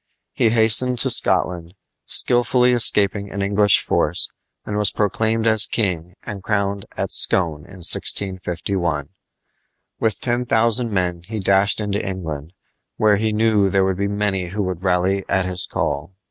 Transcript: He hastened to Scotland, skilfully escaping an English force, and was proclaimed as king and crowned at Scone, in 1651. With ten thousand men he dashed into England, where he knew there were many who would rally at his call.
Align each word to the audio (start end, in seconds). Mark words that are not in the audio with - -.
He 0.33 0.49
hastened 0.49 0.97
to 1.01 1.11
Scotland, 1.11 1.75
skilfully 2.05 2.71
escaping 2.71 3.29
an 3.29 3.43
English 3.43 3.79
force, 3.79 4.29
and 4.65 4.75
was 4.75 4.89
proclaimed 4.89 5.45
as 5.45 5.67
king 5.67 6.15
and 6.23 6.41
crowned 6.41 6.87
at 6.97 7.11
Scone, 7.11 7.65
in 7.65 7.83
1651. 7.85 9.09
With 9.99 10.19
ten 10.19 10.47
thousand 10.47 10.89
men 10.91 11.21
he 11.27 11.39
dashed 11.39 11.79
into 11.79 12.03
England, 12.03 12.53
where 12.97 13.17
he 13.17 13.31
knew 13.31 13.69
there 13.69 13.83
were 13.85 13.93
many 13.93 14.47
who 14.47 14.63
would 14.63 14.81
rally 14.81 15.23
at 15.29 15.45
his 15.45 15.67
call. 15.67 16.15